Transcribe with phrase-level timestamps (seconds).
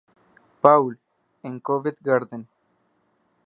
[0.63, 0.87] Paul,
[1.47, 2.43] en Covent Garden.